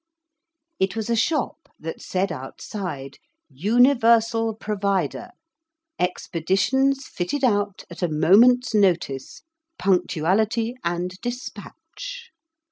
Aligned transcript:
It 0.79 0.95
was 0.95 1.11
a 1.11 1.15
shop 1.15 1.69
that 1.79 2.01
said 2.01 2.31
outside 2.31 3.17
'Universal 3.51 4.55
Provider. 4.55 5.29
Expeditions 5.99 7.05
fitted 7.05 7.43
out 7.43 7.83
at 7.87 8.01
a 8.01 8.09
moment's 8.09 8.73
notice. 8.73 9.43
Punctuality 9.77 10.73
and 10.83 11.21
dispatch.' 11.21 12.31